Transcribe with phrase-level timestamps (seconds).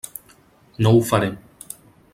[0.87, 1.31] No ho faré.